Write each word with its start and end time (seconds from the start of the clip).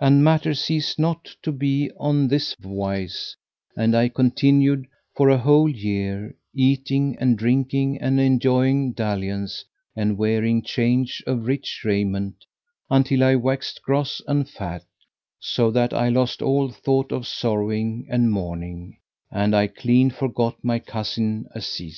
And 0.00 0.24
matters 0.24 0.60
ceased 0.60 0.98
not 0.98 1.26
to 1.42 1.52
be 1.52 1.90
on 1.98 2.28
this 2.28 2.56
wise 2.58 3.36
and 3.76 3.94
I 3.94 4.08
continued 4.08 4.86
for 5.14 5.28
a 5.28 5.36
whole 5.36 5.68
year 5.68 6.34
eating 6.54 7.18
and 7.20 7.36
drinking 7.36 7.98
and 8.00 8.18
enjoying 8.18 8.94
dalliance 8.94 9.66
and 9.94 10.16
wearing 10.16 10.62
change 10.62 11.22
of 11.26 11.44
rich 11.46 11.82
raiment 11.84 12.46
until 12.88 13.22
I 13.22 13.36
waxed 13.36 13.82
gross 13.82 14.22
and 14.26 14.48
fat, 14.48 14.84
so 15.38 15.70
that 15.72 15.92
I 15.92 16.08
lost 16.08 16.40
all 16.40 16.70
thought 16.70 17.12
of 17.12 17.26
sorrowing 17.26 18.06
and 18.08 18.30
mourning, 18.30 18.96
and 19.30 19.54
I 19.54 19.66
clean 19.66 20.08
forgot 20.08 20.64
my 20.64 20.78
cousin 20.78 21.44
Azizah. 21.54 21.86